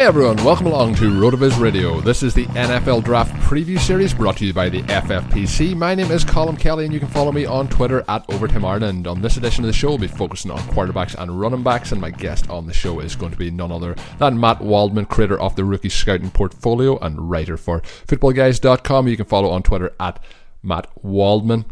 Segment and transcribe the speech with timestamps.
[0.00, 2.00] Hey everyone, welcome along to Rotoviz Radio.
[2.00, 5.76] This is the NFL Draft Preview Series brought to you by the FFPC.
[5.76, 9.06] My name is Colm Kelly and you can follow me on Twitter at Overtime Ireland.
[9.06, 12.00] On this edition of the show, we'll be focusing on quarterbacks and running backs, and
[12.00, 15.38] my guest on the show is going to be none other than Matt Waldman, creator
[15.38, 19.06] of the Rookie Scouting Portfolio and writer for FootballGuys.com.
[19.06, 20.18] You can follow on Twitter at
[20.62, 21.66] Matt Waldman.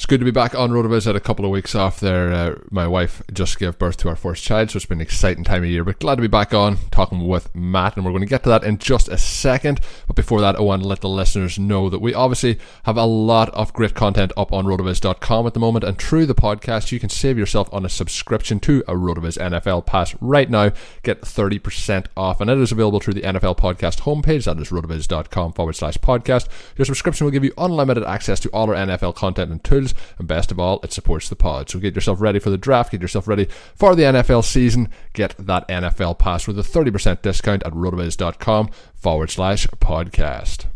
[0.00, 1.04] It's good to be back on Rotoviz.
[1.04, 2.32] Had a couple of weeks off there.
[2.32, 5.44] Uh, my wife just gave birth to our first child, so it's been an exciting
[5.44, 5.84] time of year.
[5.84, 8.48] But glad to be back on talking with Matt, and we're going to get to
[8.48, 9.78] that in just a second.
[10.06, 13.04] But before that, I want to let the listeners know that we obviously have a
[13.04, 16.98] lot of great content up on rotoviz.com at the moment, and through the podcast, you
[16.98, 20.72] can save yourself on a subscription to a Rotoviz NFL Pass right now.
[21.02, 24.46] Get 30% off, and it is available through the NFL Podcast homepage.
[24.46, 26.48] That is rotoviz.com forward slash podcast.
[26.78, 30.28] Your subscription will give you unlimited access to all our NFL content and tools and
[30.28, 31.70] best of all, it supports the pod.
[31.70, 35.34] So get yourself ready for the draft, get yourself ready for the NFL season, get
[35.38, 40.66] that NFL pass with a 30% discount at rotoviz.com forward slash podcast.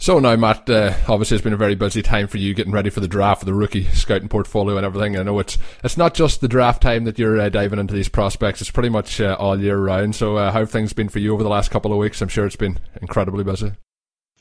[0.00, 2.88] So now, Matt, uh, obviously it's been a very busy time for you getting ready
[2.88, 5.18] for the draft, for the rookie scouting portfolio and everything.
[5.18, 8.08] I know it's it's not just the draft time that you're uh, diving into these
[8.08, 10.16] prospects; it's pretty much uh, all year round.
[10.16, 12.22] So, uh, how have things been for you over the last couple of weeks?
[12.22, 13.72] I'm sure it's been incredibly busy.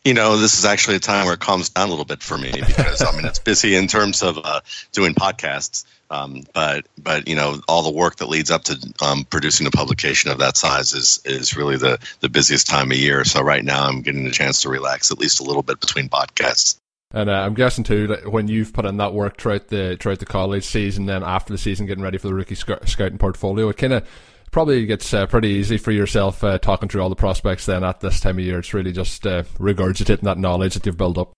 [0.05, 2.37] You know, this is actually a time where it calms down a little bit for
[2.37, 4.61] me because I mean it's busy in terms of uh,
[4.91, 9.25] doing podcasts, um, but but you know all the work that leads up to um,
[9.25, 13.25] producing a publication of that size is is really the the busiest time of year.
[13.25, 16.09] So right now I'm getting a chance to relax at least a little bit between
[16.09, 16.77] podcasts.
[17.11, 20.19] And uh, I'm guessing too that when you've put in that work throughout the throughout
[20.19, 23.67] the college season, then after the season, getting ready for the rookie sc- scouting portfolio,
[23.69, 24.07] it kind of
[24.51, 27.99] probably gets uh, pretty easy for yourself uh, talking through all the prospects then at
[27.99, 28.59] this time of year.
[28.59, 31.31] It's really just uh, regurgitating that knowledge that you've built up.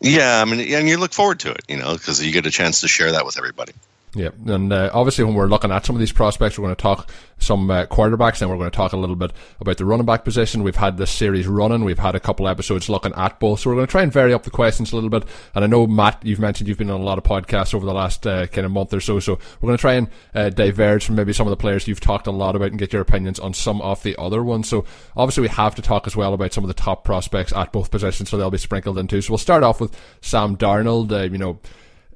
[0.00, 2.50] Yeah, I mean, and you look forward to it, you know, because you get a
[2.50, 3.72] chance to share that with everybody.
[4.14, 6.82] Yeah, and uh, obviously when we're looking at some of these prospects, we're going to
[6.82, 10.06] talk some uh, quarterbacks, and we're going to talk a little bit about the running
[10.06, 10.62] back position.
[10.62, 11.84] We've had this series running.
[11.84, 14.32] We've had a couple episodes looking at both, so we're going to try and vary
[14.32, 15.24] up the questions a little bit.
[15.54, 17.92] And I know Matt, you've mentioned you've been on a lot of podcasts over the
[17.92, 21.04] last uh, kind of month or so, so we're going to try and uh, diverge
[21.04, 23.40] from maybe some of the players you've talked a lot about and get your opinions
[23.40, 24.68] on some of the other ones.
[24.68, 24.84] So
[25.16, 27.90] obviously we have to talk as well about some of the top prospects at both
[27.90, 29.20] positions, so they'll be sprinkled in too.
[29.20, 31.10] So we'll start off with Sam Darnold.
[31.10, 31.58] Uh, you know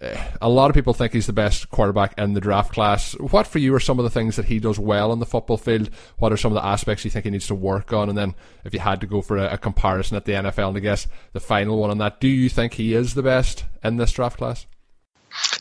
[0.00, 3.12] a lot of people think he's the best quarterback in the draft class.
[3.14, 5.56] What for you are some of the things that he does well on the football
[5.56, 5.90] field?
[6.18, 8.08] What are some of the aspects you think he needs to work on?
[8.08, 8.34] And then
[8.64, 11.08] if you had to go for a, a comparison at the NFL, and I guess
[11.32, 14.38] the final one on that, do you think he is the best in this draft
[14.38, 14.66] class?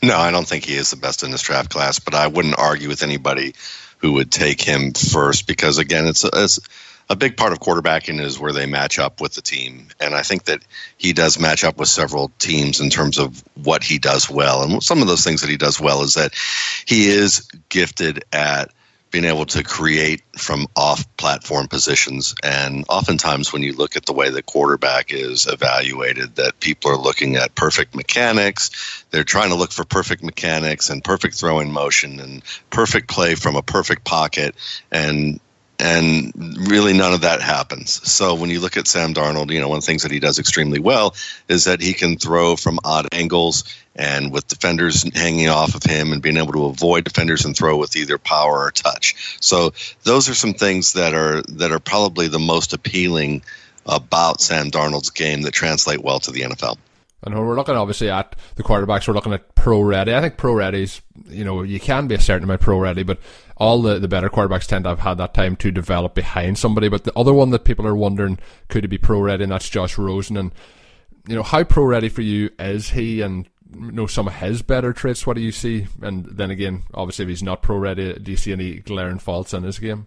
[0.02, 2.58] No, I don't think he is the best in this draft class, but I wouldn't
[2.58, 3.54] argue with anybody
[3.98, 6.60] who would take him first because again, it's, it's
[7.10, 9.88] a big part of quarterbacking is where they match up with the team.
[9.98, 10.62] And I think that
[10.98, 14.62] he does match up with several teams in terms of what he does well.
[14.62, 16.34] And some of those things that he does well is that
[16.86, 18.72] he is gifted at
[19.10, 22.34] being able to create from off platform positions.
[22.42, 26.98] And oftentimes, when you look at the way the quarterback is evaluated, that people are
[26.98, 29.06] looking at perfect mechanics.
[29.10, 33.56] They're trying to look for perfect mechanics and perfect throwing motion and perfect play from
[33.56, 34.54] a perfect pocket.
[34.90, 35.40] And
[35.78, 36.32] and
[36.68, 38.00] really none of that happens.
[38.10, 40.18] So when you look at Sam Darnold, you know, one of the things that he
[40.18, 41.14] does extremely well
[41.48, 43.64] is that he can throw from odd angles
[43.94, 47.76] and with defenders hanging off of him and being able to avoid defenders and throw
[47.76, 49.36] with either power or touch.
[49.40, 49.72] So
[50.02, 53.42] those are some things that are that are probably the most appealing
[53.86, 56.76] about Sam Darnold's game that translate well to the NFL.
[57.22, 60.14] And we're looking obviously at the quarterbacks, we're looking at pro ready.
[60.14, 63.18] I think pro ready's, you know, you can be a certain amount pro ready, but
[63.56, 66.88] all the, the better quarterbacks tend to have had that time to develop behind somebody.
[66.88, 68.38] But the other one that people are wondering
[68.68, 70.36] could he be pro ready, and that's Josh Rosen.
[70.36, 70.52] And
[71.26, 73.20] you know, how pro ready for you is he?
[73.20, 75.26] And you know some of his better traits.
[75.26, 75.88] What do you see?
[76.00, 79.52] And then again, obviously, if he's not pro ready, do you see any glaring faults
[79.52, 80.06] in his game?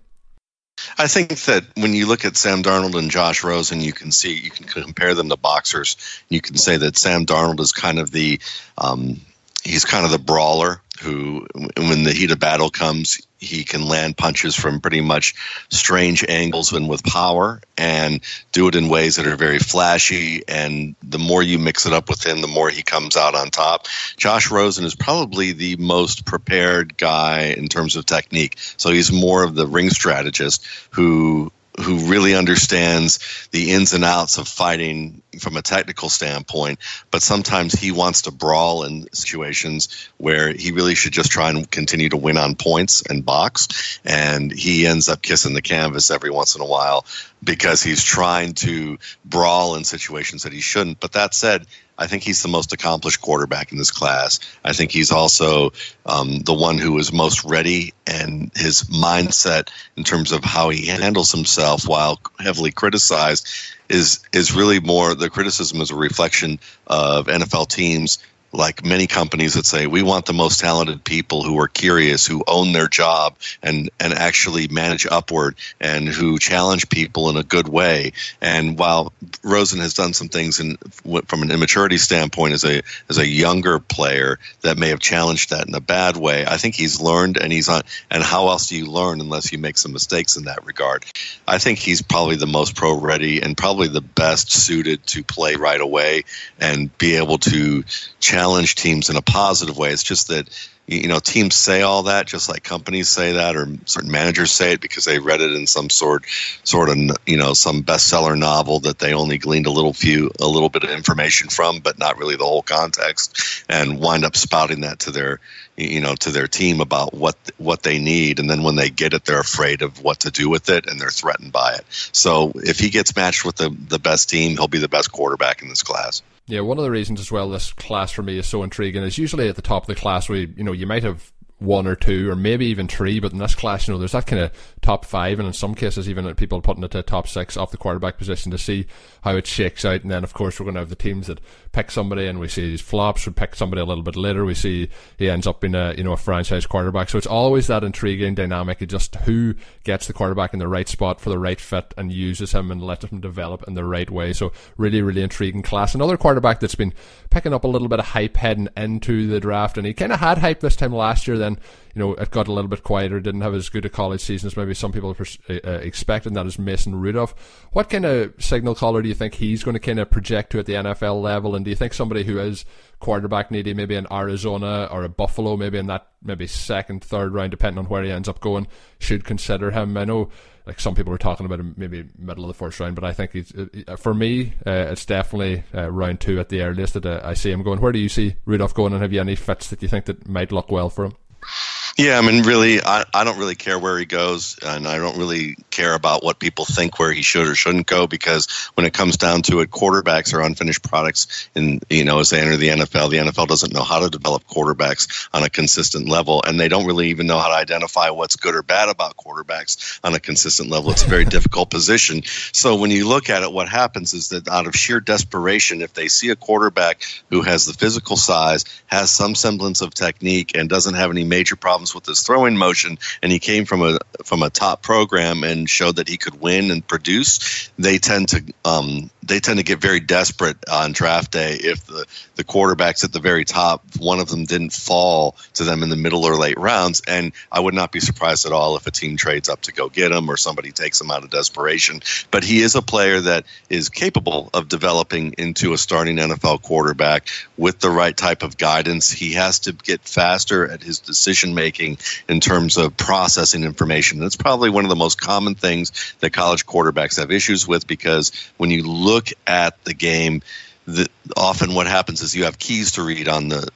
[0.98, 4.40] I think that when you look at Sam Darnold and Josh Rosen, you can see
[4.40, 5.98] you can compare them to boxers.
[6.30, 8.40] You can say that Sam Darnold is kind of the
[8.78, 9.22] um,
[9.64, 14.16] he's kind of the brawler who, when the heat of battle comes, he can land
[14.18, 15.34] punches from pretty much
[15.70, 18.22] strange angles and with power and
[18.52, 20.44] do it in ways that are very flashy.
[20.48, 23.50] And the more you mix it up with him, the more he comes out on
[23.50, 23.88] top.
[24.16, 28.58] Josh Rosen is probably the most prepared guy in terms of technique.
[28.78, 34.38] So he's more of the ring strategist who who really understands the ins and outs
[34.38, 36.80] of fighting from a technical standpoint,
[37.12, 41.70] but sometimes he wants to brawl in situations where he really should just try and
[41.72, 44.00] continue to win on points and box.
[44.04, 47.06] And he ends up kissing the canvas every once in a while
[47.44, 51.00] because he's trying to brawl in situations that he shouldn't.
[51.00, 51.66] But that said,
[52.02, 54.40] I think he's the most accomplished quarterback in this class.
[54.66, 55.72] I think he's also
[56.08, 60.88] um, the one who is most ready, and his mindset in terms of how he
[60.88, 63.48] handles himself while heavily criticized
[63.88, 68.18] is is really more the criticism is a reflection of NFL teams
[68.54, 72.44] like many companies that say we want the most talented people who are curious, who
[72.48, 77.68] own their job and and actually manage upward and who challenge people in a good
[77.68, 78.12] way.
[78.42, 79.14] And while
[79.44, 80.78] Rosen has done some things in
[81.26, 85.68] from an immaturity standpoint as a as a younger player that may have challenged that
[85.68, 87.84] in a bad way, I think he's learned and he's on.
[88.10, 91.06] And how else do you learn unless you make some mistakes in that regard?
[91.48, 95.56] I think he's probably the most pro ready and probably the best suited to play
[95.56, 96.24] right away
[96.60, 97.84] and be able to
[98.20, 99.92] challenge challenge teams in a positive way.
[99.92, 100.50] It's just that
[100.88, 104.74] you know teams say all that just like companies say that or certain managers say
[104.74, 106.26] it because they read it in some sort
[106.64, 106.98] sort of
[107.28, 110.84] you know some bestseller novel that they only gleaned a little few a little bit
[110.84, 115.12] of information from but not really the whole context and wind up spouting that to
[115.12, 115.40] their
[115.78, 118.40] you know to their team about what what they need.
[118.40, 121.00] And then when they get it they're afraid of what to do with it and
[121.00, 121.86] they're threatened by it.
[122.12, 125.62] So if he gets matched with the the best team he'll be the best quarterback
[125.62, 128.46] in this class yeah, one of the reasons as well this class for me is
[128.46, 131.02] so intriguing is usually at the top of the class we you know you might
[131.02, 131.32] have
[131.62, 134.26] one or two or maybe even three, but in this class, you know, there's that
[134.26, 134.52] kind of
[134.82, 137.78] top five, and in some cases, even people putting it to top six off the
[137.78, 138.88] quarterback position to see
[139.22, 140.02] how it shakes out.
[140.02, 141.40] And then, of course, we're going to have the teams that
[141.72, 143.26] pick somebody, and we see these flops.
[143.26, 144.44] We pick somebody a little bit later.
[144.44, 147.10] We see he ends up being a you know a franchise quarterback.
[147.10, 149.54] So it's always that intriguing dynamic of just who
[149.84, 152.82] gets the quarterback in the right spot for the right fit and uses him and
[152.82, 154.34] lets him develop in the right way.
[154.34, 155.94] So really, really intriguing class.
[155.94, 156.94] Another quarterback that's been
[157.30, 160.20] picking up a little bit of hype heading into the draft, and he kind of
[160.20, 161.38] had hype this time last year.
[161.38, 161.51] Then
[161.94, 164.48] you know, it got a little bit quieter, didn't have as good a college season
[164.48, 167.34] as maybe some people pers- uh, uh, expected, and that is Mason Rudolph.
[167.72, 170.60] What kind of signal caller do you think he's going to kind of project to
[170.60, 171.56] at the NFL level?
[171.56, 172.66] And do you think somebody who is
[173.00, 177.52] quarterback needy, maybe in Arizona or a Buffalo, maybe in that maybe second, third round,
[177.52, 178.68] depending on where he ends up going,
[179.00, 179.98] should consider him?
[179.98, 180.30] I know
[180.66, 183.14] like some people are talking about him maybe middle of the first round, but I
[183.14, 183.54] think he's
[183.88, 187.34] uh, for me, uh, it's definitely uh, round two at the earliest that uh, I
[187.34, 187.82] see him going.
[187.82, 190.28] Where do you see Rudolph going, and have you any fits that you think that
[190.28, 191.16] might look well for him?
[191.42, 191.81] Bye.
[191.98, 195.18] Yeah, I mean, really, I, I don't really care where he goes, and I don't
[195.18, 198.94] really care about what people think where he should or shouldn't go because when it
[198.94, 201.50] comes down to it, quarterbacks are unfinished products.
[201.54, 204.48] And you know, as they enter the NFL, the NFL doesn't know how to develop
[204.48, 208.38] quarterbacks on a consistent level, and they don't really even know how to identify what's
[208.38, 210.92] good or bad about quarterbacks on a consistent level.
[210.92, 212.24] It's a very difficult position.
[212.54, 215.94] So when you look at it, what happens is that out of sheer desperation, if
[215.94, 220.70] they see a quarterback who has the physical size, has some semblance of technique, and
[220.70, 224.44] doesn't have any major problems with his throwing motion, and he came from a from
[224.44, 227.70] a top program and showed that he could win and produce.
[227.78, 232.06] They tend to um, they tend to get very desperate on draft day if the
[232.36, 235.96] the quarterbacks at the very top, one of them didn't fall to them in the
[235.96, 237.02] middle or late rounds.
[237.08, 239.90] And I would not be surprised at all if a team trades up to go
[239.90, 242.02] get him or somebody takes him out of desperation.
[242.32, 247.28] But he is a player that is capable of developing into a starting NFL quarterback
[247.58, 249.12] with the right type of guidance.
[249.12, 254.20] He has to get faster at his decision making in terms of processing information.
[254.20, 258.32] That's probably one of the most common things that college quarterbacks have issues with because
[258.58, 260.42] when you look at the game,
[260.86, 263.70] the, often what happens is you have keys to read on the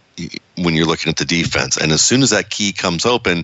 [0.57, 3.43] when you're looking at the defense, and as soon as that key comes open,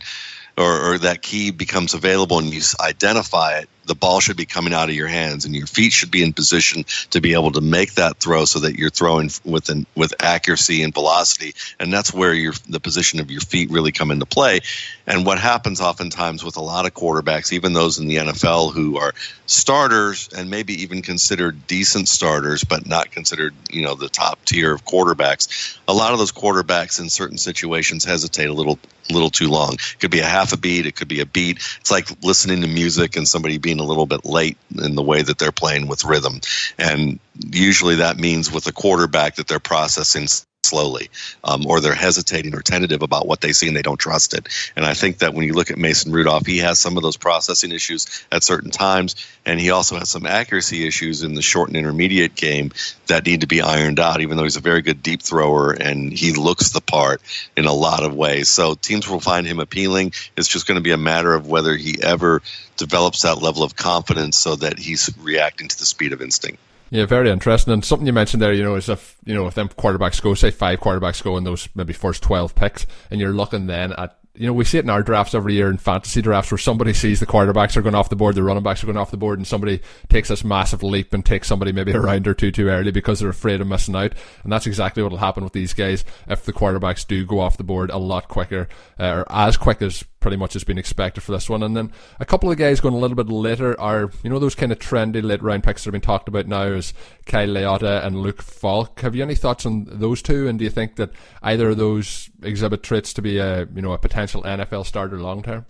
[0.58, 4.74] or, or that key becomes available, and you identify it, the ball should be coming
[4.74, 7.60] out of your hands and your feet should be in position to be able to
[7.60, 11.53] make that throw so that you're throwing with an, with accuracy and velocity.
[11.77, 14.62] And that's where your the position of your feet really come into play.
[15.05, 18.98] And what happens oftentimes with a lot of quarterbacks even those in the NFL who
[18.98, 19.13] are
[19.45, 24.74] starters and maybe even considered decent starters but not considered you know the top tier
[24.74, 28.79] of quarterbacks a lot of those quarterbacks in certain situations hesitate a little
[29.10, 29.74] little too long.
[29.74, 31.57] It could be a half a beat it could be a beat.
[31.79, 35.21] It's like listening to music and somebody being a little bit late in the way
[35.21, 36.39] that they're playing with rhythm.
[36.77, 37.19] And
[37.51, 40.27] usually that means with a quarterback that they're processing
[40.71, 41.09] slowly,
[41.43, 44.47] um, or they're hesitating or tentative about what they see and they don't trust it.
[44.77, 47.17] And I think that when you look at Mason Rudolph, he has some of those
[47.17, 51.67] processing issues at certain times, and he also has some accuracy issues in the short
[51.67, 52.71] and intermediate game
[53.07, 54.21] that need to be ironed out.
[54.21, 57.21] Even though he's a very good deep thrower and he looks the part
[57.57, 60.13] in a lot of ways, so teams will find him appealing.
[60.37, 62.41] It's just going to be a matter of whether he ever
[62.77, 66.59] develops that level of confidence so that he's reacting to the speed of instinct.
[66.91, 67.74] Yeah, very interesting.
[67.74, 70.33] And something you mentioned there, you know, is if you know if them quarterbacks go,
[70.33, 74.17] say five quarterbacks go in those maybe first twelve picks, and you're looking then at
[74.33, 76.93] you know, we see it in our drafts every year in fantasy drafts where somebody
[76.93, 79.17] sees the quarterbacks are going off the board, the running backs are going off the
[79.17, 82.51] board, and somebody takes this massive leap and takes somebody maybe a round or two
[82.51, 84.13] too early because they're afraid of missing out.
[84.43, 87.57] And that's exactly what will happen with these guys if the quarterbacks do go off
[87.57, 88.69] the board a lot quicker,
[89.00, 91.61] uh, or as quick as pretty much has been expected for this one.
[91.63, 94.55] And then a couple of guys going a little bit later are, you know, those
[94.55, 96.93] kind of trendy late round picks that have been talked about now is
[97.25, 99.01] Kyle Lauletta and Luke Falk.
[99.01, 100.47] Have you any thoughts on those two?
[100.47, 101.11] And do you think that
[101.41, 105.43] either of those exhibit traits to be a, you know, a potential NFL starter long
[105.43, 105.65] term?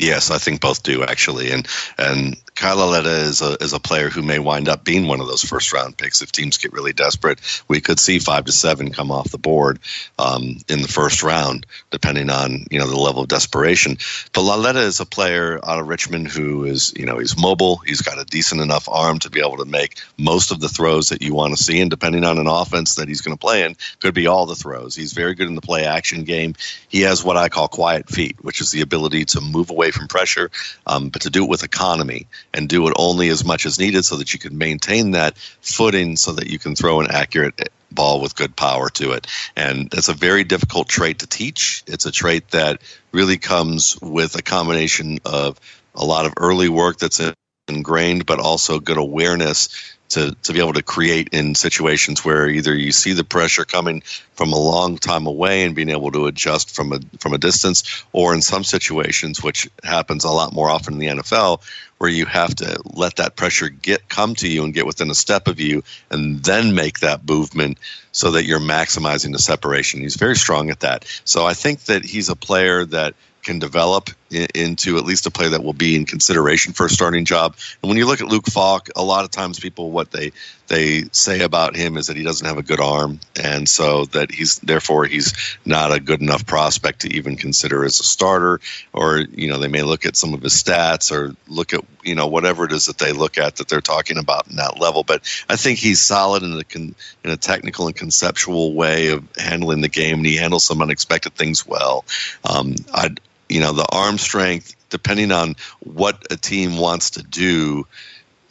[0.00, 4.08] Yes, I think both do actually, and and Kyle Lauletta is a is a player
[4.08, 6.94] who may wind up being one of those first round picks if teams get really
[6.94, 7.38] desperate.
[7.68, 9.78] We could see five to seven come off the board
[10.18, 13.98] um, in the first round, depending on you know the level of desperation.
[14.32, 18.00] But Lauletta is a player out of Richmond who is you know he's mobile, he's
[18.00, 21.20] got a decent enough arm to be able to make most of the throws that
[21.20, 23.76] you want to see, and depending on an offense that he's going to play in,
[24.00, 24.96] could be all the throws.
[24.96, 26.54] He's very good in the play action game.
[26.88, 29.98] He has what I call quiet feet, which is the ability to move away away
[29.98, 30.50] from pressure,
[30.86, 34.04] um, but to do it with economy and do it only as much as needed
[34.04, 38.20] so that you can maintain that footing so that you can throw an accurate ball
[38.20, 39.26] with good power to it.
[39.56, 41.82] And that's a very difficult trait to teach.
[41.86, 42.80] It's a trait that
[43.12, 45.58] really comes with a combination of
[45.94, 47.20] a lot of early work that's
[47.66, 52.74] ingrained, but also good awareness to, to be able to create in situations where either
[52.74, 54.02] you see the pressure coming
[54.34, 58.04] from a long time away and being able to adjust from a from a distance,
[58.12, 61.62] or in some situations, which happens a lot more often in the NFL,
[61.98, 65.14] where you have to let that pressure get come to you and get within a
[65.14, 67.78] step of you, and then make that movement
[68.12, 70.00] so that you're maximizing the separation.
[70.00, 71.04] He's very strong at that.
[71.24, 75.50] So I think that he's a player that can develop into at least a player
[75.50, 77.56] that will be in consideration for a starting job.
[77.82, 80.32] And when you look at Luke Falk, a lot of times people what they
[80.68, 84.30] they say about him is that he doesn't have a good arm, and so that
[84.30, 88.60] he's therefore he's not a good enough prospect to even consider as a starter.
[88.92, 92.14] Or you know they may look at some of his stats or look at you
[92.14, 95.02] know whatever it is that they look at that they're talking about in that level.
[95.02, 96.94] But I think he's solid in a con,
[97.24, 101.34] in a technical and conceptual way of handling the game, and he handles some unexpected
[101.34, 102.04] things well.
[102.44, 103.20] Um, I'd
[103.50, 107.86] you know the arm strength depending on what a team wants to do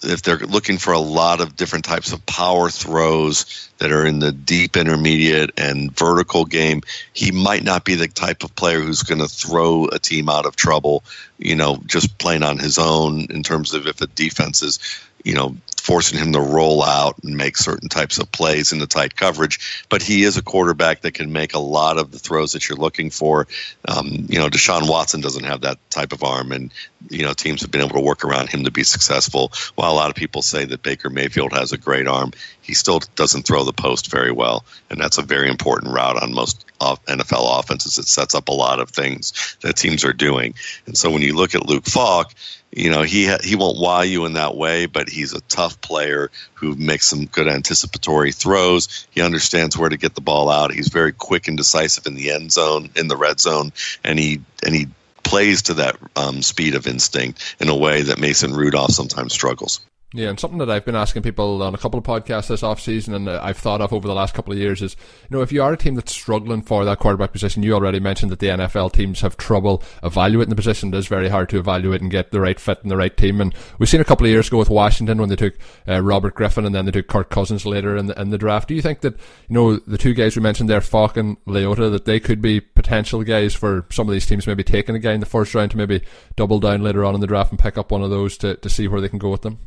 [0.04, 4.20] if they're looking for a lot of different types of power throws that are in
[4.20, 6.82] the deep intermediate and vertical game,
[7.14, 10.46] he might not be the type of player who's going to throw a team out
[10.46, 11.04] of trouble,
[11.38, 14.80] you know, just playing on his own in terms of if a defense is,
[15.24, 15.56] you know,
[15.90, 19.84] forcing him to roll out and make certain types of plays in the tight coverage.
[19.90, 22.78] But he is a quarterback that can make a lot of the throws that you're
[22.78, 23.48] looking for.
[23.88, 26.72] Um, you know, Deshaun Watson doesn't have that type of arm, and
[27.10, 29.52] you know teams have been able to work around him to be successful.
[29.74, 32.34] While a lot of people say that Baker Mayfield has a great arm,
[32.70, 36.34] he still doesn't throw the post very well, and that's a very important route on
[36.34, 37.98] most NFL offenses.
[37.98, 40.54] It sets up a lot of things that teams are doing,
[40.86, 42.34] and so when you look at Luke Falk
[42.72, 46.30] you know he he won't wow you in that way, but he's a tough player
[46.54, 49.08] who makes some good anticipatory throws.
[49.10, 50.72] He understands where to get the ball out.
[50.72, 53.74] He's very quick and decisive in the end zone, in the red zone,
[54.04, 54.88] and he and he
[55.24, 59.80] plays to that um, speed of instinct in a way that Mason Rudolph sometimes struggles.
[60.12, 62.82] Yeah, and something that I've been asking people on a couple of podcasts this off
[62.82, 64.96] season, and I've thought of over the last couple of years is,
[65.30, 68.00] you know, if you are a team that's struggling for that quarterback position, you already
[68.00, 70.92] mentioned that the NFL teams have trouble evaluating the position.
[70.92, 73.40] It is very hard to evaluate and get the right fit and the right team.
[73.40, 75.54] And we've seen a couple of years ago with Washington when they took
[75.88, 78.68] uh, Robert Griffin and then they took Kirk Cousins later in the, in the draft.
[78.68, 81.88] Do you think that, you know, the two guys we mentioned there, Falk and Lauletta,
[81.92, 85.14] that they could be potential guys for some of these teams maybe taking a guy
[85.14, 86.02] in the first round to maybe
[86.36, 88.70] double down later on in the draft and pick up one of those to, to
[88.72, 89.60] see where they can go with them?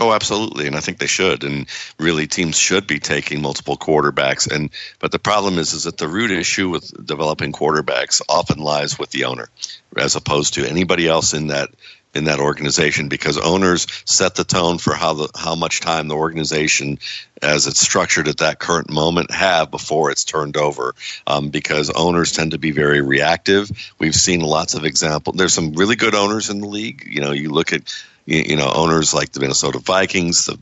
[0.00, 1.44] Oh, absolutely, and I think they should.
[1.44, 1.66] And
[1.98, 4.50] really, teams should be taking multiple quarterbacks.
[4.50, 8.98] And but the problem is, is that the root issue with developing quarterbacks often lies
[8.98, 9.50] with the owner,
[9.98, 11.68] as opposed to anybody else in that
[12.14, 16.16] in that organization because owners set the tone for how the how much time the
[16.16, 16.98] organization
[17.40, 20.94] as it's structured at that current moment have before it's turned over
[21.28, 25.72] um, because owners tend to be very reactive we've seen lots of examples there's some
[25.74, 27.82] really good owners in the league you know you look at
[28.30, 30.58] you know owners like the Minnesota Vikings, the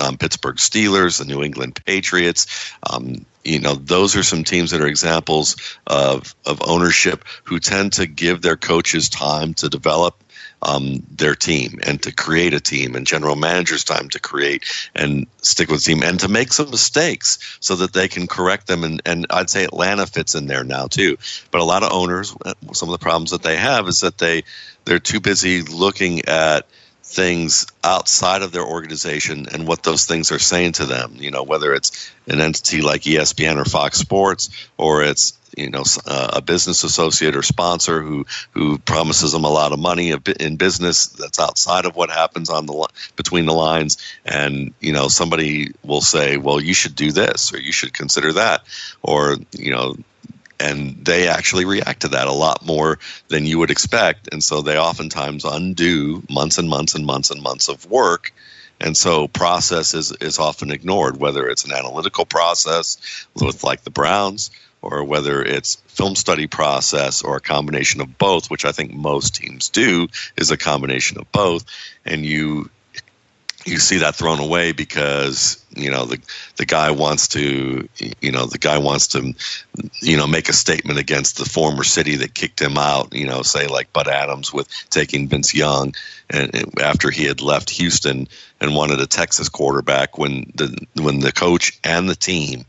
[0.00, 2.74] um, Pittsburgh Steelers, the New England Patriots.
[2.90, 7.92] Um, you know, those are some teams that are examples of of ownership who tend
[7.94, 10.22] to give their coaches time to develop
[10.62, 15.26] um, their team and to create a team and general managers time to create and
[15.42, 18.82] stick with the team and to make some mistakes so that they can correct them
[18.82, 21.18] and, and I'd say Atlanta fits in there now too
[21.50, 22.34] but a lot of owners
[22.72, 24.44] some of the problems that they have is that they
[24.86, 26.66] they're too busy looking at
[27.06, 31.14] things outside of their organization and what those things are saying to them.
[31.16, 35.84] You know, whether it's an entity like ESPN or Fox Sports, or it's you know
[36.06, 40.56] uh, a business associate or sponsor who who promises them a lot of money in
[40.56, 45.72] business that's outside of what happens on the between the lines and you know somebody
[45.82, 48.62] will say well you should do this or you should consider that
[49.02, 49.96] or you know
[50.58, 54.28] and they actually react to that a lot more than you would expect.
[54.32, 58.32] And so they oftentimes undo months and months and months and months of work.
[58.80, 63.90] And so process is, is often ignored whether it's an analytical process with like the
[63.90, 64.50] browns
[64.82, 69.34] or whether it's film study process or a combination of both which i think most
[69.34, 71.64] teams do is a combination of both.
[72.04, 72.70] And you
[73.66, 76.18] you see that thrown away because you know the
[76.56, 77.88] the guy wants to
[78.20, 79.34] you know the guy wants to
[80.00, 83.42] you know make a statement against the former city that kicked him out you know
[83.42, 85.94] say like Bud Adams with taking Vince Young
[86.30, 88.28] and after he had left Houston
[88.60, 92.64] and wanted a Texas quarterback when the when the coach and the team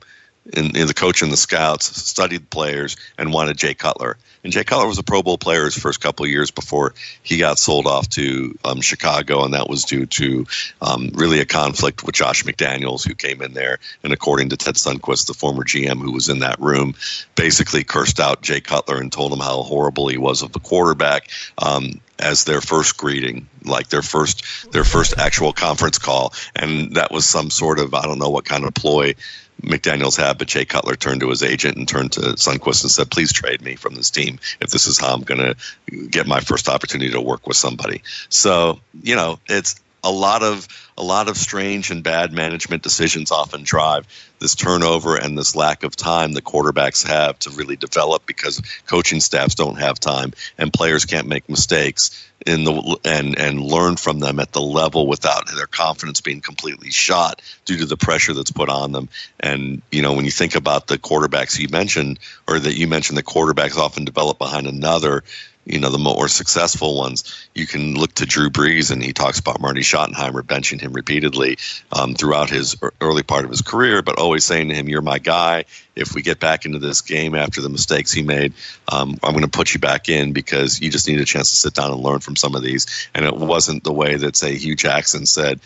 [0.53, 4.17] and, the coach and the scouts studied players and wanted Jay Cutler.
[4.43, 7.38] And Jay Cutler was a Pro Bowl player his first couple of years before he
[7.38, 10.45] got sold off to um, Chicago, and that was due to
[10.82, 14.76] um, really a conflict with Josh McDaniels, who came in there and, according to Ted
[14.76, 16.95] Sundquist, the former GM who was in that room,
[17.36, 21.30] basically cursed out Jay Cutler and told him how horrible he was of the quarterback.
[21.58, 27.12] Um, as their first greeting, like their first their first actual conference call, and that
[27.12, 29.13] was some sort of I don't know what kind of ploy
[29.62, 33.10] McDaniels had, but Jay Cutler turned to his agent and turned to Sundquist and said,
[33.10, 36.39] "Please trade me from this team if this is how I'm going to get my
[36.39, 41.29] first opportunity to work with somebody." So you know, it's a lot of a lot
[41.29, 44.07] of strange and bad management decisions often drive
[44.39, 49.19] this turnover and this lack of time the quarterbacks have to really develop because coaching
[49.19, 54.19] staffs don't have time and players can't make mistakes in the and and learn from
[54.19, 58.51] them at the level without their confidence being completely shot due to the pressure that's
[58.51, 59.10] put on them.
[59.39, 63.17] And you know when you think about the quarterbacks you mentioned or that you mentioned
[63.17, 65.23] the quarterbacks often develop behind another
[65.67, 67.47] you know the more successful ones.
[67.53, 71.58] You can look to Drew Brees, and he talks about Marty Schottenheimer benching him repeatedly
[71.91, 75.19] um, throughout his early part of his career, but always saying to him, "You're my
[75.19, 75.65] guy.
[75.95, 78.53] If we get back into this game after the mistakes he made,
[78.88, 81.58] um, I'm going to put you back in because you just need a chance to
[81.58, 84.56] sit down and learn from some of these." And it wasn't the way that say
[84.56, 85.60] Hue Jackson said.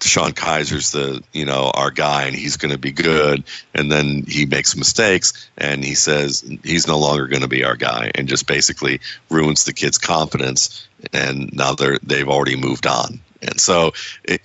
[0.00, 3.44] DeShone Kizer's the you know our guy and he's going to be good.
[3.74, 7.76] And then he makes mistakes and he says he's no longer going to be our
[7.76, 13.20] guy and just basically ruins the kid's confidence and now they're they've already moved on.
[13.42, 13.92] And so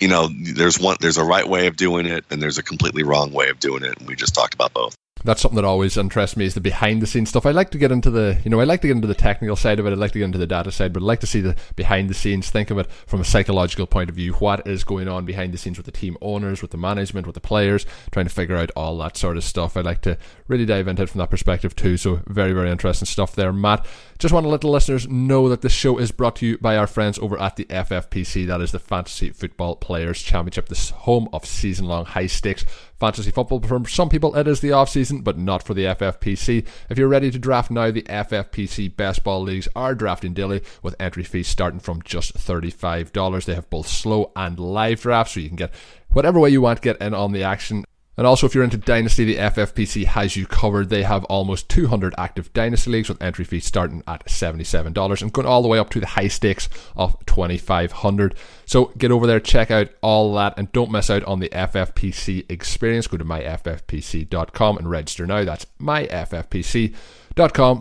[0.00, 3.02] you know there's one there's a right way of doing it and there's a completely
[3.02, 5.96] wrong way of doing it and we just talked about both that's something that always
[5.96, 7.46] interests me is the behind the scenes stuff.
[7.46, 9.56] I like to get into the, you know, I like to get into the technical
[9.56, 9.90] side of it.
[9.90, 12.10] I like to get into the data side, but I like to see the behind
[12.10, 12.50] the scenes.
[12.50, 14.32] Think of it from a psychological point of view.
[14.34, 17.34] What is going on behind the scenes with the team owners, with the management, with
[17.34, 19.76] the players, trying to figure out all that sort of stuff.
[19.76, 21.96] I like to really dive into it from that perspective too.
[21.96, 23.86] So very, very interesting stuff there, Matt.
[24.18, 26.76] Just want to let the listeners know that the show is brought to you by
[26.76, 28.46] our friends over at the FFPC.
[28.46, 32.64] That is the Fantasy Football Players Championship, the home of season long high stakes
[33.02, 33.60] fantasy football.
[33.60, 36.64] For some people, it is the off season, but not for the FFPC.
[36.88, 40.94] If you're ready to draft now, the FFPC best ball leagues are drafting daily with
[41.00, 43.44] entry fees starting from just $35.
[43.44, 45.74] They have both slow and live drafts, so you can get
[46.10, 47.84] whatever way you want, to get in on the action.
[48.16, 50.90] And also, if you're into Dynasty, the FFPC has you covered.
[50.90, 55.46] They have almost 200 active Dynasty leagues with entry fees starting at $77 and going
[55.46, 58.34] all the way up to the high stakes of 2,500.
[58.66, 62.50] So get over there, check out all that, and don't miss out on the FFPC
[62.50, 63.06] experience.
[63.06, 65.44] Go to myffpc.com and register now.
[65.44, 66.94] That's myffpc.com,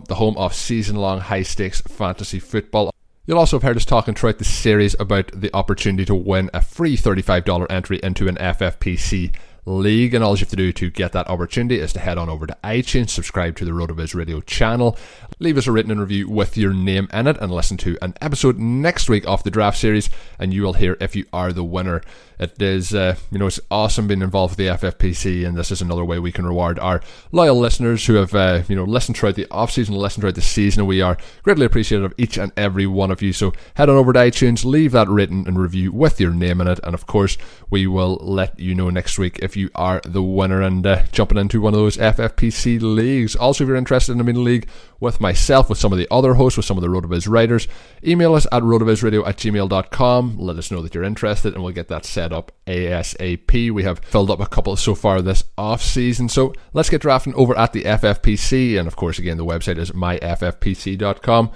[0.07, 2.93] the home of season long high stakes fantasy football.
[3.25, 6.61] You'll also have heard us talking throughout the series about the opportunity to win a
[6.61, 10.13] free $35 entry into an FFPC League.
[10.13, 12.47] And all you have to do to get that opportunity is to head on over
[12.47, 14.97] to iTunes, subscribe to the RotoViz Radio channel,
[15.39, 18.57] leave us a written review with your name in it, and listen to an episode
[18.57, 22.01] next week of the draft series, and you will hear if you are the winner.
[22.41, 25.79] It is, uh, you know, it's awesome being involved with the FFPC, and this is
[25.79, 26.99] another way we can reward our
[27.31, 30.41] loyal listeners who have, uh, you know, listened throughout the off season, listened throughout the
[30.41, 30.87] season.
[30.87, 33.31] We are greatly appreciative of each and every one of you.
[33.31, 36.67] So head on over to iTunes, leave that written and review with your name in
[36.67, 37.37] it, and of course,
[37.69, 41.37] we will let you know next week if you are the winner and uh, jumping
[41.37, 43.35] into one of those FFPC leagues.
[43.35, 44.67] Also, if you're interested in a mini league
[44.99, 47.67] with myself, with some of the other hosts, with some of the RotoViz writers,
[48.05, 50.37] email us at rotovizradio at gmail.com.
[50.37, 53.71] Let us know that you're interested, and we'll get that set up ASAP.
[53.71, 56.29] We have filled up a couple so far this off season.
[56.29, 58.77] So let's get drafting over at the FFPC.
[58.77, 61.51] And of course, again, the website is myffpc.com.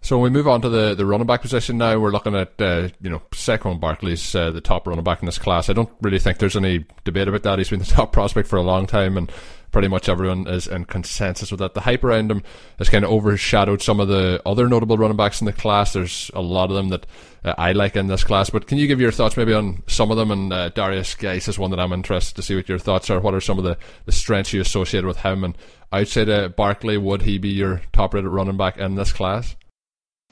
[0.00, 2.60] So when we move on to the, the running back position now, we're looking at
[2.60, 5.68] uh, you know Saquon Barkley's uh, the top running back in this class.
[5.68, 7.58] I don't really think there's any debate about that.
[7.58, 9.30] He's been the top prospect for a long time, and
[9.72, 11.74] pretty much everyone is in consensus with that.
[11.74, 12.42] The hype around him
[12.78, 15.92] has kind of overshadowed some of the other notable running backs in the class.
[15.92, 17.06] There's a lot of them that
[17.44, 20.10] uh, I like in this class, but can you give your thoughts maybe on some
[20.10, 20.30] of them?
[20.30, 23.20] And uh, Derrius Guice is one that I'm interested to see what your thoughts are.
[23.20, 25.44] What are some of the, the strengths you associate with him?
[25.44, 25.58] And
[25.92, 29.56] outside of Barkley, would he be your top rated running back in this class?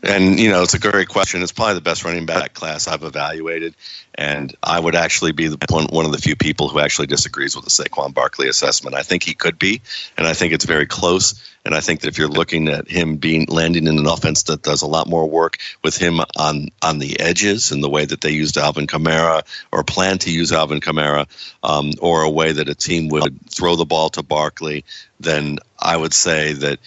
[0.03, 1.43] And you know, it's a great question.
[1.43, 3.75] It's probably the best running back class I've evaluated,
[4.15, 7.65] and I would actually be one, one of the few people who actually disagrees with
[7.65, 8.95] the Saquon Barkley assessment.
[8.95, 9.81] I think he could be,
[10.19, 11.43] and I think it's very close.
[11.65, 14.63] And I think that if you're looking at him being landing in an offense that
[14.63, 18.21] does a lot more work with him on on the edges and the way that
[18.21, 21.27] they used Alvin Kamara or plan to use Alvin Kamara,
[21.63, 24.85] um, or a way that a team would throw the ball to Barkley,
[25.19, 26.79] then I would say that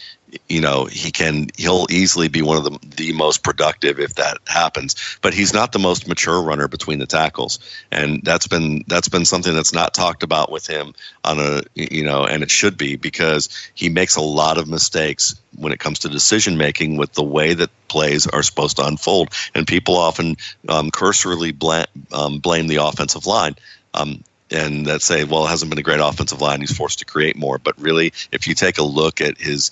[0.47, 4.37] you know he can he'll easily be one of the the most productive if that
[4.47, 7.59] happens but he's not the most mature runner between the tackles
[7.91, 12.03] and that's been that's been something that's not talked about with him on a you
[12.03, 15.99] know and it should be because he makes a lot of mistakes when it comes
[15.99, 20.35] to decision making with the way that plays are supposed to unfold and people often
[20.67, 23.55] um, cursorily bl- um, blame the offensive line
[23.95, 26.61] um, and that say, well, it hasn't been a great offensive line.
[26.61, 27.59] He's forced to create more.
[27.59, 29.71] But really, if you take a look at his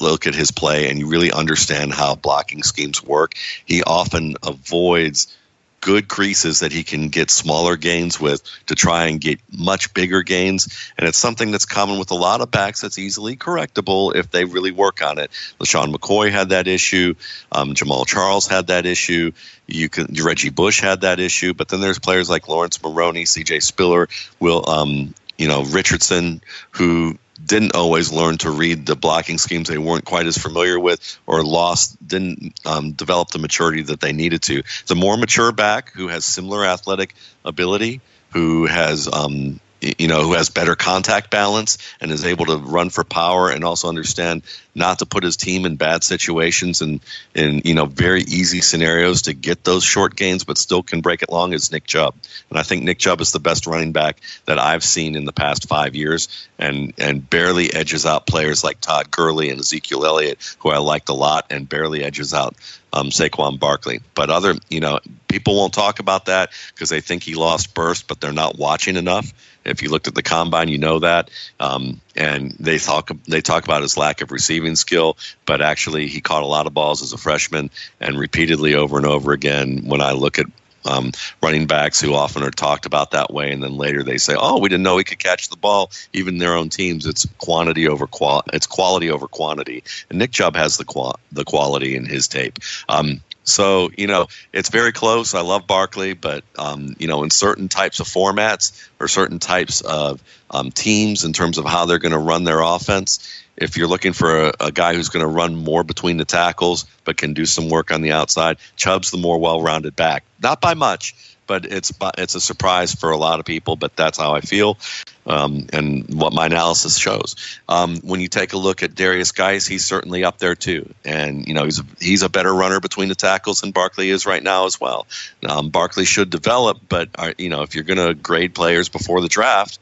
[0.00, 5.34] look at his play and you really understand how blocking schemes work, he often avoids
[5.82, 10.22] good creases that he can get smaller gains with to try and get much bigger
[10.22, 10.92] gains.
[10.96, 14.44] And it's something that's common with a lot of backs that's easily correctable if they
[14.44, 15.30] really work on it.
[15.58, 17.14] LeSean McCoy had that issue.
[17.50, 19.32] Um, Jamaal Charles had that issue.
[19.66, 21.52] You can Reggie Bush had that issue.
[21.52, 23.60] But then there's players like Laurence Maroney, C.J.
[23.60, 24.08] Spiller,
[24.38, 29.78] Will um, you know Richardson, who didn't always learn to read the blocking schemes they
[29.78, 34.42] weren't quite as familiar with or lost didn't um, develop the maturity that they needed
[34.42, 34.62] to.
[34.86, 38.00] The more mature back who has similar athletic ability
[38.30, 42.90] who has um, you know, who has better contact balance and is able to run
[42.90, 44.42] for power and also understand
[44.74, 47.00] not to put his team in bad situations and
[47.34, 51.22] in you know very easy scenarios to get those short gains, but still can break
[51.22, 52.14] it long is Nick Chubb.
[52.48, 55.32] And I think Nick Chubb is the best running back that I've seen in the
[55.32, 60.56] past five years, and and barely edges out players like Todd Gurley and Ezekiel Elliott,
[60.60, 62.54] who I liked a lot, and barely edges out
[62.92, 64.00] um, Saquon Barkley.
[64.14, 68.06] But other, you know, people won't talk about that because they think he lost burst,
[68.08, 69.32] but they're not watching enough.
[69.64, 71.30] If you looked at the combine, you know that.
[71.60, 76.20] Um, and they talk they talk about his lack of receiving skill, but actually he
[76.20, 79.82] caught a lot of balls as a freshman and repeatedly over and over again.
[79.86, 80.46] When I look at
[80.84, 84.34] um, running backs who often are talked about that way, and then later they say,
[84.36, 87.88] "Oh, we didn't know he could catch the ball." Even their own teams, it's quantity
[87.88, 89.84] over qual, it's quality over quantity.
[90.10, 92.58] And Nick Chubb has the qual- the quality in his tape.
[92.88, 95.34] Um, so you know it's very close.
[95.34, 99.80] I love Barkley, but um, you know in certain types of formats or certain types
[99.80, 103.41] of um, teams in terms of how they're going to run their offense.
[103.56, 106.86] If you're looking for a, a guy who's going to run more between the tackles
[107.04, 110.24] but can do some work on the outside, Chubb's the more well-rounded back.
[110.42, 111.14] Not by much,
[111.46, 113.76] but it's it's a surprise for a lot of people.
[113.76, 114.78] But that's how I feel,
[115.26, 117.36] um, and what my analysis shows.
[117.68, 121.46] Um, when you take a look at Derrius Guice, he's certainly up there too, and
[121.46, 124.42] you know he's a, he's a better runner between the tackles than Barkley is right
[124.42, 125.06] now as well.
[125.46, 129.20] Um, Barkley should develop, but uh, you know if you're going to grade players before
[129.20, 129.78] the draft.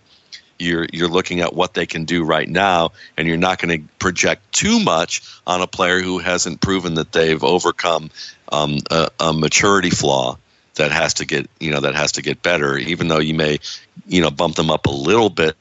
[0.60, 3.88] You're, you're looking at what they can do right now, and you're not going to
[3.98, 8.10] project too much on a player who hasn't proven that they've overcome
[8.52, 10.36] um, a, a maturity flaw
[10.74, 13.58] that has to get you know that has to get better even though you may
[14.06, 15.56] you know bump them up a little bit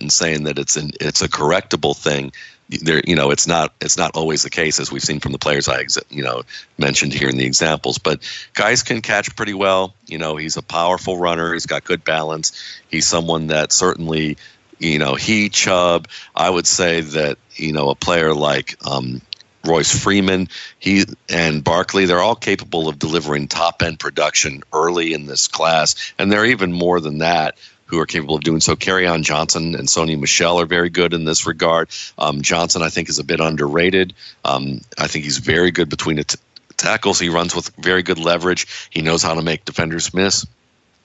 [0.00, 2.32] and saying that it's an it's a correctable thing
[2.68, 5.38] there you know it's not it's not always the case as we've seen from the
[5.38, 6.42] players I you know
[6.78, 7.98] mentioned here in the examples.
[7.98, 9.94] But guys can catch pretty well.
[10.06, 11.52] You know he's a powerful runner.
[11.52, 12.80] He's got good balance.
[12.88, 14.36] He's someone that certainly
[14.78, 19.20] you know he Chubb I would say that you know a player like um,
[19.64, 20.48] Royce Freeman,
[20.78, 26.12] he and Barkley, they're all capable of delivering top end production early in this class,
[26.18, 28.76] and they're even more than that who are capable of doing so.
[28.76, 31.88] Kerryon Johnson and Sony Michel are very good in this regard.
[32.18, 34.12] Um, Johnson, I think, is a bit underrated.
[34.44, 36.38] Um, I think he's very good between the t-
[36.76, 37.18] tackles.
[37.18, 38.88] He runs with very good leverage.
[38.90, 40.46] He knows how to make defenders miss.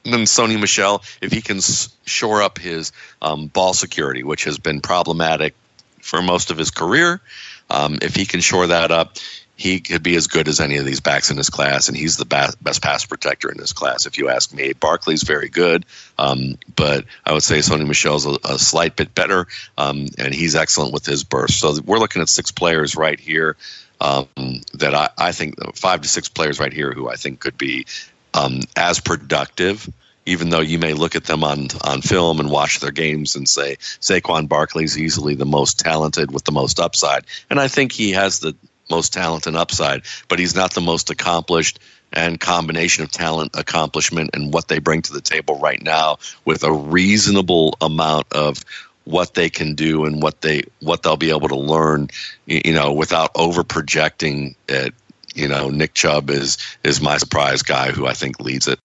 [0.04, 2.92] And then Sony Michel, if he can s- shore up his
[3.22, 5.54] um, ball security, which has been problematic
[6.02, 7.22] for most of his career,
[7.70, 9.18] um, if he can shore that up,
[9.62, 12.18] he could be as good as any of these backs in his class, and he's
[12.18, 14.74] the best, best pass protector in this class, if you ask me.
[14.74, 15.86] Barkley's very good,
[16.18, 19.46] um, but I would say Sony Michel's a, a slight bit better,
[19.78, 21.60] um, and he's excellent with his burst.
[21.60, 23.56] So we're looking at six players right here
[24.02, 24.28] um,
[24.74, 27.86] that I, I, think five to six players right here who I think could be
[28.34, 29.88] um, as productive
[30.28, 33.50] even though you may look at them on on film and watch their games and
[33.50, 38.12] say Saquon Barkley's easily the most talented with the most upside, and I think he
[38.12, 38.56] has the
[38.92, 41.80] most talent and upside, but he's not the most accomplished
[42.14, 46.64] and combination of talent, accomplishment, and what they bring to the table right now with
[46.64, 48.64] a reasonable amount of
[49.06, 52.10] what they can do and what they what they'll be able to learn,
[52.46, 54.94] you know, without over projecting it.
[55.34, 58.80] You know, Nick Chubb is is my surprise guy who I think leads it.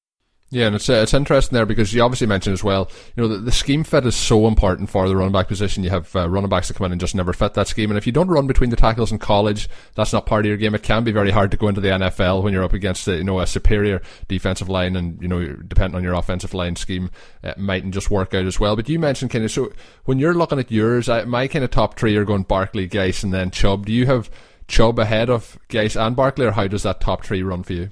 [0.51, 2.89] Yeah, and it's uh, it's interesting there because you obviously mentioned as well.
[3.17, 5.83] You know, the, the, scheme fit is so important for the running back position.
[5.83, 7.99] You have uh, running backs that come in and just never fit that scheme, and
[7.99, 10.77] if you don't run between the tackles in college, that's not part of your game.
[10.77, 13.25] It can be very hard to go into the NFL when you're up against you
[13.25, 17.11] know a superior defensive line, and you know depending on your offensive line scheme,
[17.43, 18.77] it mightn't just work out as well.
[18.77, 19.73] But you mentioned of so
[20.05, 23.25] when you're looking at yours, I, my kind of top three are going Barkley, Guice,
[23.25, 23.87] and then Chubb.
[23.87, 24.31] Do you have
[24.69, 27.89] Chubb ahead of Guice and Barkley, or how does that top three run for you?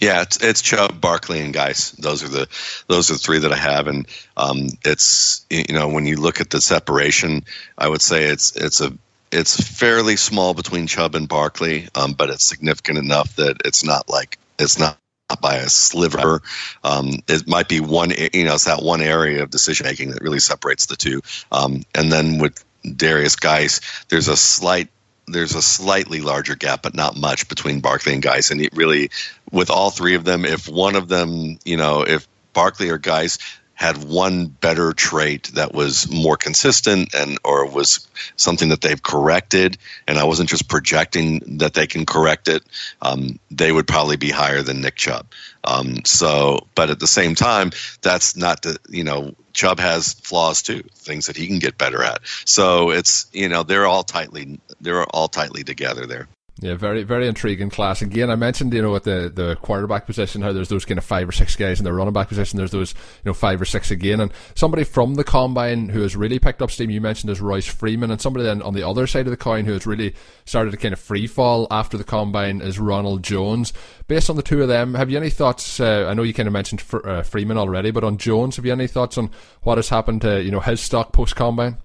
[0.00, 1.92] Yeah, it's it's Chubb, Barkley, and Guice.
[1.92, 2.48] Those are the
[2.88, 6.40] those are the three that I have, and um, it's you know when you look
[6.40, 7.44] at the separation,
[7.78, 8.92] I would say it's it's a
[9.32, 14.08] it's fairly small between Chubb and Barkley, um, but it's significant enough that it's not
[14.08, 14.98] like it's not
[15.40, 16.42] by a sliver.
[16.84, 20.22] Um, it might be one, you know, it's that one area of decision making that
[20.22, 21.22] really separates the two.
[21.50, 24.88] Um, and then with Derrius Guice, there's a slight
[25.26, 28.50] there's a slightly larger gap, but not much between Barkley and Guice.
[28.50, 29.10] And it really,
[29.50, 33.38] with all three of them, if one of them, you know, if Barkley or Guice
[33.74, 39.76] had one better trait that was more consistent and or was something that they've corrected
[40.06, 42.62] and i wasn't just projecting that they can correct it
[43.02, 45.26] um, they would probably be higher than nick chubb.
[45.64, 47.70] Um, so but at the same time
[48.02, 52.02] that's not the you know chubb has flaws too things that he can get better
[52.02, 52.20] at.
[52.44, 56.28] So it's you know they're all tightly they're all tightly together there
[56.60, 58.00] Yeah, very very intriguing class.
[58.00, 61.04] Again, I mentioned you know at the the quarterback position how there's those kind of
[61.04, 62.58] five or six guys in the running back position.
[62.58, 66.14] There's those you know five or six again, and somebody from the combine who has
[66.14, 66.90] really picked up steam.
[66.90, 69.64] You mentioned is Royce Freeman, and somebody then on the other side of the coin
[69.64, 70.14] who has really
[70.44, 73.72] started to kind of free fall after the combine is Ronald Jones.
[74.06, 75.80] Based on the two of them, have you any thoughts?
[75.80, 78.70] Uh, I know you kind of mentioned uh, Freeman already, but on Jones, have you
[78.70, 79.30] any thoughts on
[79.62, 81.78] what has happened to you know his stock post combine?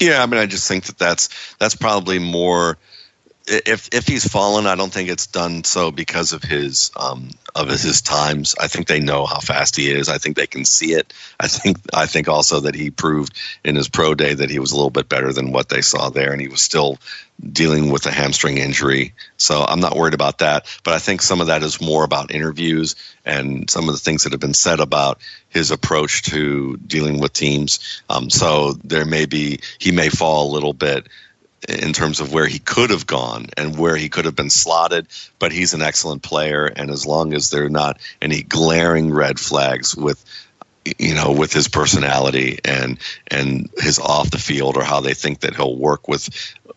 [0.00, 2.76] Yeah, I mean, I just think that that's that's probably more
[3.46, 7.68] if if he's fallen, I don't think it's done so because of his um, of
[7.68, 8.54] his times.
[8.60, 10.08] I think they know how fast he is.
[10.08, 11.12] I think they can see it.
[11.38, 14.72] I think I think also that he proved in his pro day that he was
[14.72, 16.98] a little bit better than what they saw there, and he was still
[17.52, 19.12] dealing with a hamstring injury.
[19.36, 20.66] So I'm not worried about that.
[20.84, 24.24] But I think some of that is more about interviews and some of the things
[24.24, 28.02] that have been said about his approach to dealing with teams.
[28.08, 31.08] Um, so there may be he may fall a little bit
[31.68, 35.06] in terms of where he could have gone and where he could have been slotted,
[35.38, 36.66] but he's an excellent player.
[36.66, 40.24] And as long as there are not any glaring red flags with
[40.98, 42.98] you know with his personality and
[43.28, 46.28] and his off the field or how they think that he'll work with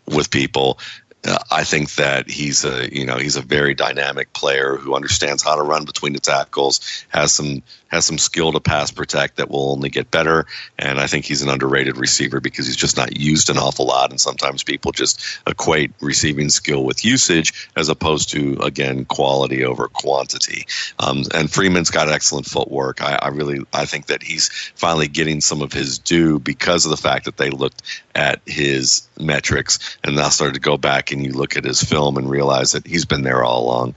[0.07, 0.79] with people
[1.25, 5.43] uh, I think that he's a you know he's a very dynamic player who understands
[5.43, 9.49] how to run between the tackles, has some has some skill to pass protect that
[9.49, 10.45] will only get better,
[10.77, 14.11] and I think he's an underrated receiver because he's just not used an awful lot,
[14.11, 19.87] and sometimes people just equate receiving skill with usage as opposed to again quality over
[19.87, 20.65] quantity.
[20.99, 23.01] Um, and Freeman's got excellent footwork.
[23.01, 26.91] I, I really I think that he's finally getting some of his due because of
[26.91, 27.81] the fact that they looked
[28.15, 32.17] at his metrics and now started to go back and you look at his film
[32.17, 33.95] and realize that he's been there all along.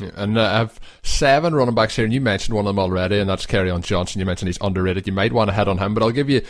[0.00, 2.78] Yeah, and uh, I have seven running backs here, and you mentioned one of them
[2.78, 4.20] already, and that's Kerryon Johnson.
[4.20, 5.06] You mentioned he's underrated.
[5.06, 6.42] You might want to head on him, but I'll give you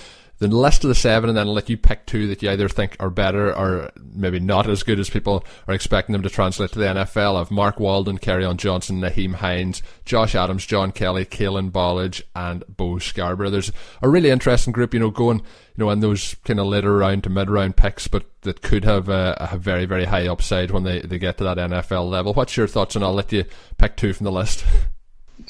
[0.49, 2.97] the list of the seven, and then let you pick two that you either think
[2.99, 6.79] are better or maybe not as good as people are expecting them to translate to
[6.79, 7.37] the NFL.
[7.37, 12.99] Of Mark Walton, Kerryon Johnson, Nyheim Hines, Josh Adams, John Kelly, Kalen Ballage, and Bo
[12.99, 13.51] Scarborough.
[13.51, 16.97] There's a really interesting group, you know, going, you know, in those kind of later
[16.97, 20.71] round to mid round picks, but that could have a, a, very, very high upside
[20.71, 22.33] when they, they get to that NFL level.
[22.33, 22.97] What's your thoughts?
[22.97, 23.45] And I'll let you
[23.77, 24.65] pick two from the list.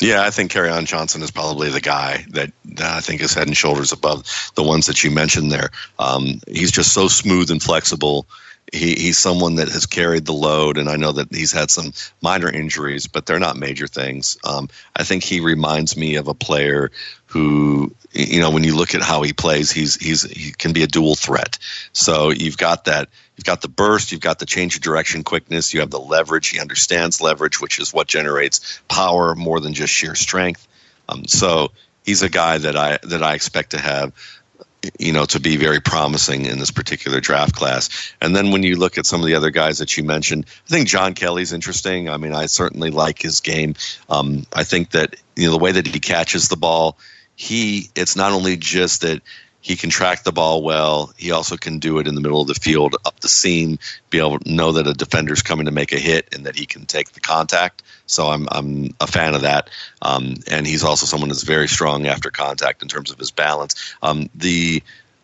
[0.01, 3.47] Yeah, I think Kerryon Johnson is probably the guy that, that, I think is head
[3.47, 5.71] and shoulders above the ones that you mentioned there.
[5.99, 8.27] Um, he's just so smooth and flexible.
[8.73, 11.93] He, he's someone that has carried the load, and I know that he's had some
[12.23, 14.39] minor injuries, but they're not major things.
[14.45, 16.91] Um, I think he reminds me of a player
[17.31, 20.83] who, you know, when you look at how he plays, he's he's he can be
[20.83, 21.59] a dual threat.
[21.93, 23.09] So you've got that
[23.41, 26.49] You've got the burst, you've got the change of direction quickness, you have the leverage.
[26.49, 30.69] He understands leverage, which is what generates power more than just sheer strength.
[31.09, 31.73] Um, so
[32.05, 34.13] he's a guy that I that I expect to have
[34.99, 38.77] you know to be very promising in this particular draft class and then when you
[38.77, 42.09] look at some of the other guys that you mentioned i think john kelly's interesting
[42.09, 43.75] i mean i certainly like his game
[44.09, 46.97] um, i think that you know the way that he catches the ball
[47.41, 49.23] he it's not only just that
[49.63, 51.11] he can track the ball well.
[51.17, 53.79] He also can do it in the middle of the field, up the seam,
[54.11, 56.67] be able to know that a defender's coming to make a hit and that he
[56.67, 57.83] can take the contact.
[58.05, 59.71] So I'm I'm a fan of that.
[60.03, 63.75] Um, and he's also someone that's very strong after contact in terms of his balance.
[64.03, 64.83] Um, the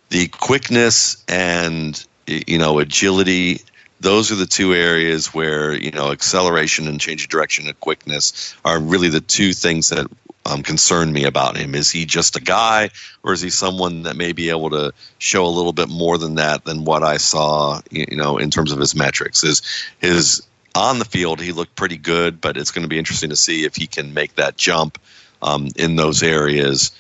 [0.09, 3.61] the quickness and you know agility
[4.01, 8.55] those are the two areas where you know acceleration and change of direction and quickness
[8.65, 10.07] are really the two things that
[10.47, 11.75] um, concern me about him.
[11.75, 12.91] Is he just a guy,
[13.23, 16.37] or is he someone that may be able to show a little bit more than
[16.37, 17.81] that than what I saw?
[17.91, 19.63] You know, in terms of his metrics, is
[20.01, 23.37] his on the field he looked pretty good, but it's going to be interesting to
[23.37, 24.99] see if he can make that jump
[25.43, 26.93] um, in those areas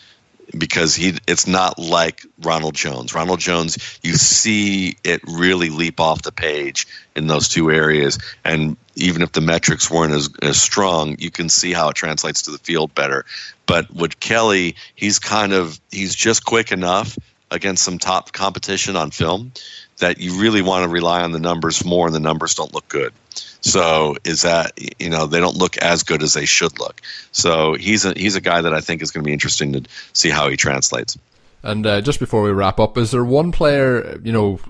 [0.57, 3.15] because he it's not like Ronald Jones.
[3.15, 8.77] Ronald Jones, you see it really leap off the page in those two areas, and
[8.95, 12.51] even if the metrics weren't as, as strong, you can see how it translates to
[12.51, 13.25] the field better.
[13.67, 17.19] But with Kelly, he's kind of he's just quick enough
[17.57, 19.53] against some top competition on film
[19.99, 22.89] that you really want to rely on the numbers more, and the numbers don't look
[22.89, 23.13] good.
[23.61, 27.01] So is that you know they don't look as good as they should look.
[27.33, 29.83] So he's a he's a guy that I think is going to be interesting to
[30.13, 31.19] see how he translates.
[31.67, 34.61] And uh, just before we wrap up, is there one player, you know,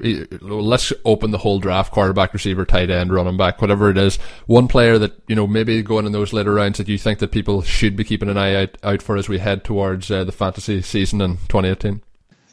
[0.41, 4.67] let's open the whole draft, quarterback, receiver, tight end, running back, whatever it is, one
[4.67, 7.61] player that, you know, maybe going in those later rounds that you think that people
[7.61, 10.81] should be keeping an eye out, out for as we head towards uh, the fantasy
[10.81, 12.01] season in 2018?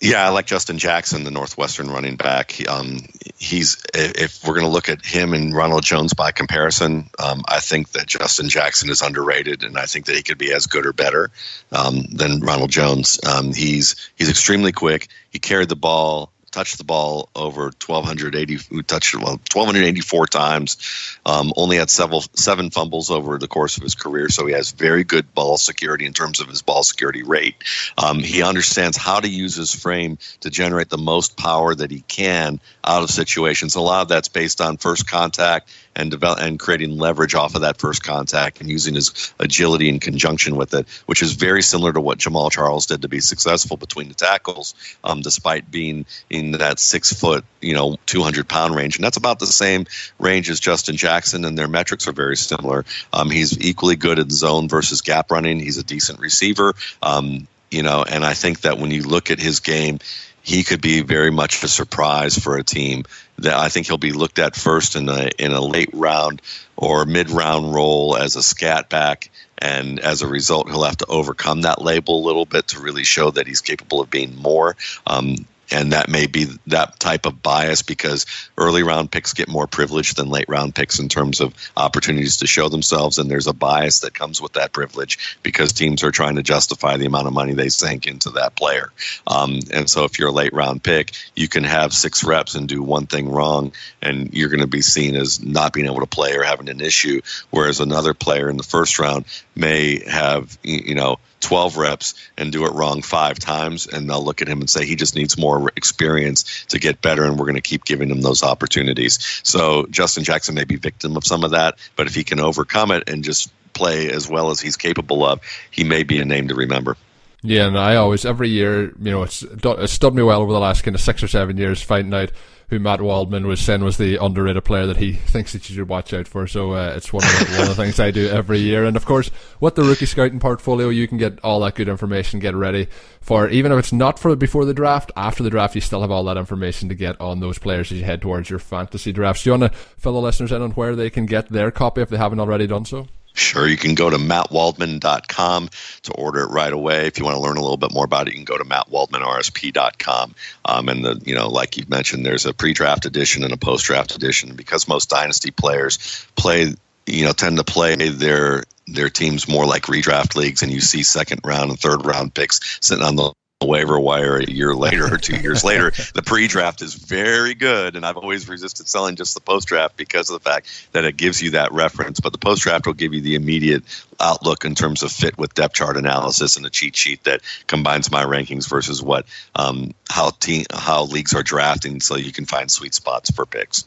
[0.03, 2.55] Yeah, I like Justin Jackson, the Northwestern running back.
[2.67, 2.99] Um,
[3.37, 7.61] he's if we're going to look at him and Ronald Jones by comparison, um, I
[7.61, 10.85] think that Justin Jackson is underrated, and I think that he could be as good
[10.85, 11.31] or better
[11.71, 13.17] um, than Ronald Jones.
[13.25, 15.07] Um, he's he's extremely quick.
[15.29, 21.17] He carried the ball touched the ball over 1,280, touched well 1,284 times.
[21.25, 24.71] Um, only had several seven fumbles over the course of his career, so he has
[24.71, 27.55] very good ball security in terms of his ball security rate.
[27.97, 32.01] Um, he understands how to use his frame to generate the most power that he
[32.01, 33.75] can out of situations.
[33.75, 37.61] A lot of that's based on first contact and develop and creating leverage off of
[37.61, 41.93] that first contact and using his agility in conjunction with it, which is very similar
[41.93, 44.73] to what Jamaal Charles did to be successful between the tackles,
[45.03, 48.95] um, despite being in that six foot, you know, 200 pound range.
[48.95, 49.85] And that's about the same
[50.19, 52.85] range as Justin Jackson, and their metrics are very similar.
[53.11, 55.59] Um, he's equally good in zone versus gap running.
[55.59, 56.73] He's a decent receiver.
[57.01, 59.97] Um, you know, and I think that when you look at his game,
[60.43, 63.03] he could be very much a surprise for a team.
[63.39, 66.41] That I think he'll be looked at first in a in a late round
[66.77, 71.07] or mid round role as a scat back, and as a result, he'll have to
[71.07, 74.75] overcome that label a little bit to really show that he's capable of being more.
[75.07, 75.35] Um,
[75.73, 78.25] and that may be that type of bias because
[78.57, 82.47] early round picks get more privilege than late round picks in terms of opportunities to
[82.47, 83.17] show themselves.
[83.17, 86.97] And there's a bias that comes with that privilege because teams are trying to justify
[86.97, 88.91] the amount of money they sink into that player.
[89.25, 92.67] Um, and so if you're a late round pick you can have six reps and
[92.67, 93.71] do one thing wrong
[94.01, 96.81] and you're going to be seen as not being able to play or having an
[96.81, 97.21] issue.
[97.49, 102.65] Whereas another player in the first round may have you know 12 reps and do
[102.65, 105.71] it wrong five times and they'll look at him and say he just needs more
[105.75, 109.19] experience to get better and we're going to keep giving him those opportunities.
[109.43, 112.91] So justin jackson may be victim of some of that but if he can overcome
[112.91, 115.41] it and just play as well as he's capable of
[115.71, 116.95] he may be a name to remember
[117.43, 120.59] yeah, and I always every year, you know, it's, it's stood me well over the
[120.59, 122.31] last kind of six or seven years, finding out
[122.69, 125.89] who Matt Waldman was saying was the underrated player that he thinks that you should
[125.89, 126.47] watch out for.
[126.47, 128.85] So uh, it's one of the, one of the things I do every year.
[128.85, 129.29] And of course,
[129.59, 132.87] with the rookie scouting portfolio, you can get all that good information, get ready
[133.21, 136.11] for even if it's not for before the draft, after the draft, you still have
[136.11, 139.43] all that information to get on those players as you head towards your fantasy drafts.
[139.43, 142.01] Do you want to fill the listeners in on where they can get their copy
[142.01, 143.07] if they haven't already done so?
[143.35, 145.69] Sure, you can go to mattwaldman.com
[146.03, 147.07] to order it right away.
[147.07, 148.63] If you want to learn a little bit more about it, you can go to
[148.63, 150.35] mattwaldmanrsp.com.
[150.65, 154.15] Um, and the, you know, like you mentioned, there's a pre-draft edition and a post-draft
[154.15, 156.75] edition because most dynasty players play,
[157.07, 161.03] you know, tend to play their their teams more like redraft leagues, and you see
[161.03, 163.31] second round and third round picks sitting on the
[163.65, 165.91] waiver wire a year later or two years later.
[166.13, 170.41] The pre-draft is very good, and I've always resisted selling just the post-draft because of
[170.41, 172.19] the fact that it gives you that reference.
[172.19, 173.83] But the post-draft will give you the immediate
[174.19, 178.11] outlook in terms of fit with depth chart analysis and a cheat sheet that combines
[178.11, 182.69] my rankings versus what um, how team how leagues are drafting, so you can find
[182.69, 183.85] sweet spots for picks.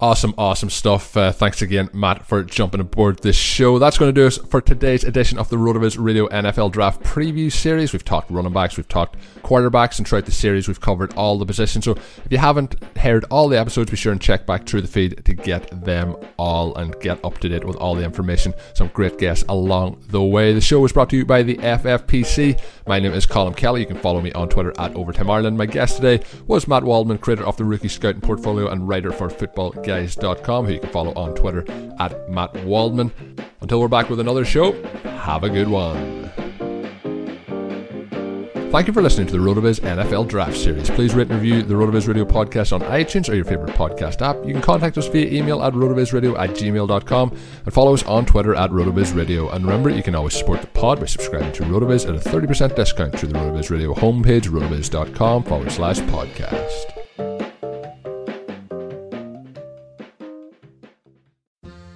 [0.00, 1.16] Awesome, awesome stuff.
[1.16, 3.80] Uh, thanks again, Matt, for jumping aboard this show.
[3.80, 7.50] That's going to do us for today's edition of the RotoViz Radio NFL Draft Preview
[7.50, 7.92] Series.
[7.92, 11.44] We've talked running backs, we've talked quarterbacks, and throughout the series, we've covered all the
[11.44, 11.84] positions.
[11.84, 14.86] So if you haven't heard all the episodes, be sure and check back through the
[14.86, 18.54] feed to get them all and get up to date with all the information.
[18.74, 20.52] Some great guests along the way.
[20.52, 22.60] The show was brought to you by the FFPC.
[22.86, 23.80] My name is Colm Kelly.
[23.80, 25.58] You can follow me on Twitter at Overtime Ireland.
[25.58, 29.28] My guest today was Matt Waldman, creator of the Rookie Scouting Portfolio and writer for
[29.28, 31.64] Football guys.com, who you can follow on Twitter
[31.98, 33.10] at Matt Waldman.
[33.60, 34.72] Until we're back with another show,
[35.02, 36.18] have a good one.
[38.70, 40.90] Thank you for listening to the RotoViz NFL Draft Series.
[40.90, 44.44] Please rate and review the RotoViz Radio podcast on iTunes or your favorite podcast app.
[44.44, 48.54] You can contact us via email at rotovizradio at gmail.com and follow us on Twitter
[48.54, 49.54] at RotoVizRadio.
[49.54, 52.76] And remember, you can always support the pod by subscribing to RotoViz at a 30%
[52.76, 56.97] discount through the RotoViz Radio homepage, rotoviz.com forward slash podcast.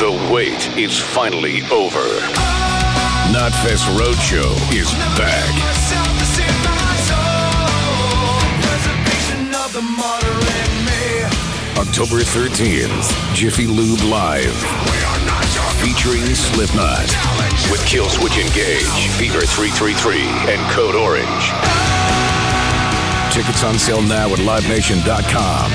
[0.00, 2.00] The wait is finally over.
[3.36, 4.90] Knotfest Roadshow is
[5.20, 5.44] back.
[11.76, 14.56] October 13th, Jiffy Lube Live.
[15.82, 17.10] Featuring Slipknot.
[17.70, 21.50] With Killswitch Engage, Fever 333, and Code Orange.
[23.34, 25.70] Tickets on sale now at LiveNation.com.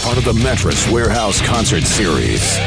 [0.00, 2.58] Part of the Mattress Warehouse Concert Series.